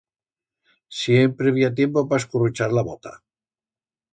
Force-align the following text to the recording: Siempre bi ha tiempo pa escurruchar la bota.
Siempre 0.99 1.53
bi 1.57 1.65
ha 1.67 1.71
tiempo 1.81 2.05
pa 2.15 2.21
escurruchar 2.23 2.71
la 2.79 2.85
bota. 2.89 3.17